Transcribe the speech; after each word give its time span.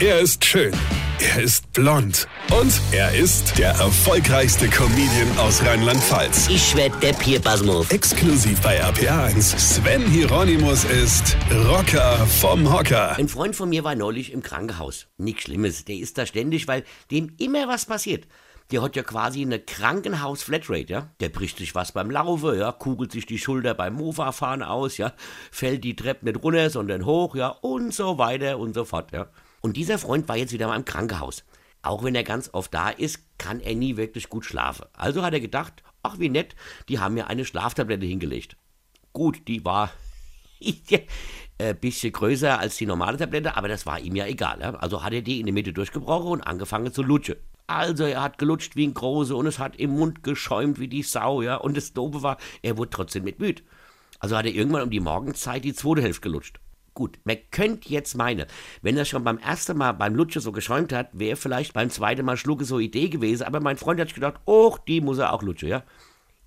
Er 0.00 0.20
ist 0.20 0.44
schön. 0.44 0.72
Er 1.18 1.42
ist 1.42 1.72
blond. 1.72 2.28
Und 2.56 2.72
er 2.92 3.12
ist 3.16 3.58
der 3.58 3.70
erfolgreichste 3.70 4.68
Comedian 4.68 5.36
aus 5.38 5.60
Rheinland-Pfalz. 5.64 6.48
Ich 6.48 6.76
werd 6.76 7.02
der 7.02 7.14
Pierpasmus. 7.14 7.90
Exklusiv 7.90 8.60
bei 8.62 8.80
RPA1. 8.80 9.58
Sven 9.58 10.02
Hieronymus 10.02 10.84
ist 10.84 11.36
Rocker 11.68 12.14
vom 12.26 12.72
Hocker. 12.72 13.16
Ein 13.16 13.26
Freund 13.26 13.56
von 13.56 13.70
mir 13.70 13.82
war 13.82 13.96
neulich 13.96 14.32
im 14.32 14.40
Krankenhaus. 14.40 15.08
Nichts 15.16 15.42
Schlimmes. 15.42 15.84
Der 15.84 15.96
ist 15.96 16.16
da 16.16 16.26
ständig, 16.26 16.68
weil 16.68 16.84
dem 17.10 17.34
immer 17.38 17.66
was 17.66 17.84
passiert. 17.84 18.28
Der 18.70 18.82
hat 18.82 18.94
ja 18.94 19.02
quasi 19.02 19.42
eine 19.42 19.58
Krankenhaus-Flatrate, 19.58 20.92
ja. 20.92 21.10
Der 21.18 21.30
bricht 21.30 21.58
sich 21.58 21.74
was 21.74 21.90
beim 21.90 22.12
Laufe, 22.12 22.56
ja, 22.56 22.70
kugelt 22.70 23.10
sich 23.10 23.26
die 23.26 23.38
Schulter 23.38 23.74
beim 23.74 23.94
Mofa-Fahren 23.94 24.62
aus, 24.62 24.96
ja, 24.96 25.12
fällt 25.50 25.82
die 25.82 25.96
Treppe 25.96 26.26
nicht 26.26 26.40
runter, 26.40 26.70
sondern 26.70 27.04
hoch, 27.04 27.34
ja, 27.34 27.48
und 27.48 27.92
so 27.92 28.18
weiter 28.18 28.58
und 28.58 28.74
so 28.74 28.84
fort, 28.84 29.10
ja. 29.10 29.26
Und 29.60 29.76
dieser 29.76 29.98
Freund 29.98 30.28
war 30.28 30.36
jetzt 30.36 30.52
wieder 30.52 30.68
mal 30.68 30.76
im 30.76 30.84
Krankenhaus. 30.84 31.44
Auch 31.82 32.02
wenn 32.02 32.14
er 32.14 32.24
ganz 32.24 32.50
oft 32.52 32.74
da 32.74 32.90
ist, 32.90 33.20
kann 33.38 33.60
er 33.60 33.74
nie 33.74 33.96
wirklich 33.96 34.28
gut 34.28 34.44
schlafen. 34.44 34.86
Also 34.92 35.22
hat 35.22 35.32
er 35.32 35.40
gedacht, 35.40 35.82
ach 36.02 36.18
wie 36.18 36.28
nett, 36.28 36.56
die 36.88 36.98
haben 36.98 37.14
mir 37.14 37.28
eine 37.28 37.44
Schlaftablette 37.44 38.06
hingelegt. 38.06 38.56
Gut, 39.12 39.46
die 39.48 39.64
war 39.64 39.92
ein 41.58 41.78
bisschen 41.80 42.12
größer 42.12 42.58
als 42.58 42.76
die 42.76 42.86
normale 42.86 43.16
Tablette, 43.16 43.56
aber 43.56 43.68
das 43.68 43.86
war 43.86 44.00
ihm 44.00 44.16
ja 44.16 44.26
egal. 44.26 44.62
Also 44.62 45.02
hat 45.02 45.12
er 45.12 45.22
die 45.22 45.40
in 45.40 45.46
der 45.46 45.52
Mitte 45.52 45.72
durchgebrochen 45.72 46.28
und 46.28 46.40
angefangen 46.42 46.92
zu 46.92 47.02
lutschen. 47.02 47.36
Also 47.68 48.04
er 48.04 48.22
hat 48.22 48.38
gelutscht 48.38 48.76
wie 48.76 48.86
ein 48.86 48.94
Große 48.94 49.36
und 49.36 49.46
es 49.46 49.58
hat 49.58 49.76
im 49.76 49.90
Mund 49.90 50.22
geschäumt 50.22 50.80
wie 50.80 50.88
die 50.88 51.02
Sau, 51.02 51.42
ja. 51.42 51.56
Und 51.56 51.76
das 51.76 51.92
Dobe 51.92 52.22
war, 52.22 52.38
er 52.62 52.76
wurde 52.76 52.90
trotzdem 52.90 53.24
nicht 53.24 53.38
müde. 53.38 53.62
Also 54.18 54.36
hat 54.36 54.46
er 54.46 54.52
irgendwann 54.52 54.82
um 54.82 54.90
die 54.90 55.00
Morgenzeit 55.00 55.64
die 55.64 55.74
zweite 55.74 56.02
Hälfte 56.02 56.22
gelutscht. 56.22 56.60
Gut, 56.98 57.20
man 57.22 57.36
könnte 57.52 57.90
jetzt 57.90 58.16
meinen, 58.16 58.46
wenn 58.82 58.96
er 58.96 59.04
schon 59.04 59.22
beim 59.22 59.38
ersten 59.38 59.78
Mal 59.78 59.92
beim 59.92 60.16
Lutschen 60.16 60.42
so 60.42 60.50
geschäumt 60.50 60.92
hat, 60.92 61.10
wäre 61.12 61.36
vielleicht 61.36 61.72
beim 61.72 61.90
zweiten 61.90 62.24
Mal 62.24 62.36
Schlucke 62.36 62.64
so 62.64 62.80
Idee 62.80 63.08
gewesen, 63.08 63.44
aber 63.44 63.60
mein 63.60 63.76
Freund 63.76 64.00
hat 64.00 64.08
sich 64.08 64.16
gedacht, 64.16 64.40
oh, 64.46 64.76
die 64.88 65.00
muss 65.00 65.18
er 65.18 65.32
auch 65.32 65.44
lutschen, 65.44 65.68
ja. 65.68 65.84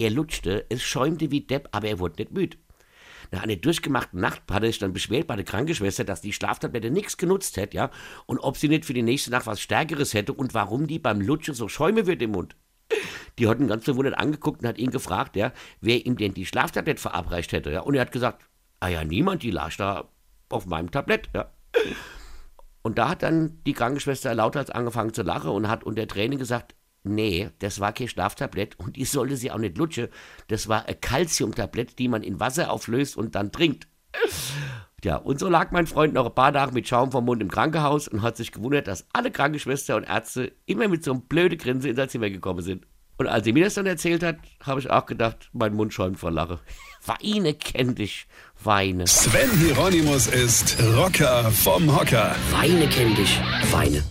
Er 0.00 0.10
lutschte, 0.10 0.66
es 0.68 0.82
schäumte 0.82 1.30
wie 1.30 1.42
Depp, 1.42 1.68
aber 1.70 1.86
er 1.86 2.00
wurde 2.00 2.16
nicht 2.18 2.32
müde. 2.32 2.56
Nach 3.30 3.44
einer 3.44 3.54
durchgemachten 3.54 4.20
Nacht 4.20 4.42
hat 4.50 4.64
er 4.64 4.70
sich 4.70 4.80
dann 4.80 4.92
beschwert 4.92 5.28
bei 5.28 5.36
der 5.36 5.44
Krankenschwester, 5.44 6.02
dass 6.02 6.22
die 6.22 6.32
Schlaftablette 6.32 6.90
nichts 6.90 7.16
genutzt 7.16 7.56
hätte, 7.56 7.76
ja, 7.76 7.90
und 8.26 8.40
ob 8.40 8.56
sie 8.56 8.66
nicht 8.66 8.84
für 8.84 8.94
die 8.94 9.02
nächste 9.02 9.30
Nacht 9.30 9.46
was 9.46 9.60
Stärkeres 9.60 10.12
hätte 10.12 10.32
und 10.32 10.54
warum 10.54 10.88
die 10.88 10.98
beim 10.98 11.20
Lutschen 11.20 11.54
so 11.54 11.68
schäume 11.68 12.08
wird 12.08 12.20
im 12.20 12.32
Mund. 12.32 12.56
Die 13.38 13.46
hat 13.46 13.60
ihn 13.60 13.68
ganz 13.68 13.84
verwundert 13.84 14.18
angeguckt 14.18 14.62
und 14.62 14.68
hat 14.68 14.78
ihn 14.78 14.90
gefragt, 14.90 15.36
ja, 15.36 15.52
wer 15.80 16.04
ihm 16.04 16.16
denn 16.16 16.34
die 16.34 16.46
Schlaftablette 16.46 17.00
verabreicht 17.00 17.52
hätte, 17.52 17.70
ja, 17.70 17.82
und 17.82 17.94
er 17.94 18.00
hat 18.00 18.10
gesagt, 18.10 18.42
ah 18.80 18.88
ja, 18.88 19.04
niemand, 19.04 19.44
die 19.44 19.52
lag 19.52 19.76
da 19.76 20.08
auf 20.52 20.66
meinem 20.66 20.90
Tablett, 20.90 21.28
ja. 21.34 21.50
Und 22.82 22.98
da 22.98 23.08
hat 23.08 23.22
dann 23.22 23.62
die 23.64 23.74
Krankenschwester 23.74 24.34
lauthals 24.34 24.70
angefangen 24.70 25.14
zu 25.14 25.22
lachen 25.22 25.50
und 25.50 25.68
hat 25.68 25.84
unter 25.84 26.06
Tränen 26.06 26.38
gesagt, 26.38 26.74
nee, 27.04 27.50
das 27.60 27.80
war 27.80 27.92
kein 27.92 28.08
Schlaftablett 28.08 28.78
und 28.78 28.96
die 28.96 29.04
sollte 29.04 29.36
sie 29.36 29.50
auch 29.50 29.58
nicht 29.58 29.78
lutschen. 29.78 30.08
Das 30.48 30.68
war 30.68 30.86
ein 30.86 31.00
Calciumtablett, 31.00 31.98
die 31.98 32.08
man 32.08 32.22
in 32.22 32.40
Wasser 32.40 32.70
auflöst 32.70 33.16
und 33.16 33.34
dann 33.34 33.52
trinkt. 33.52 33.88
Ja, 35.04 35.16
und 35.16 35.40
so 35.40 35.48
lag 35.48 35.72
mein 35.72 35.86
Freund 35.86 36.14
noch 36.14 36.26
ein 36.26 36.34
paar 36.34 36.52
Tage 36.52 36.72
mit 36.72 36.86
Schaum 36.86 37.10
vom 37.10 37.24
Mund 37.24 37.42
im 37.42 37.50
Krankenhaus 37.50 38.06
und 38.06 38.22
hat 38.22 38.36
sich 38.36 38.52
gewundert, 38.52 38.86
dass 38.86 39.06
alle 39.12 39.32
Krankenschwestern 39.32 39.96
und 39.96 40.04
Ärzte 40.04 40.52
immer 40.64 40.86
mit 40.86 41.02
so 41.02 41.12
einem 41.12 41.22
blöden 41.22 41.58
Grinse 41.58 41.88
in 41.88 41.96
sein 41.96 42.08
Zimmer 42.08 42.30
gekommen 42.30 42.62
sind. 42.62 42.86
Und 43.16 43.26
als 43.26 43.44
sie 43.44 43.52
mir 43.52 43.64
das 43.64 43.74
dann 43.74 43.86
erzählt 43.86 44.22
hat, 44.22 44.36
habe 44.62 44.80
ich 44.80 44.90
auch 44.90 45.06
gedacht, 45.06 45.50
mein 45.52 45.74
Mund 45.74 45.92
schäumt 45.92 46.18
vor 46.18 46.30
Lache. 46.30 46.58
Weine 47.04 47.54
kenn 47.54 47.94
dich, 47.94 48.26
weine. 48.62 49.06
Sven 49.06 49.50
Hieronymus 49.58 50.26
ist 50.28 50.76
Rocker 50.96 51.50
vom 51.50 51.94
Hocker. 51.94 52.34
Weine 52.52 52.88
kenn 52.88 53.14
dich, 53.14 53.40
weine. 53.70 54.02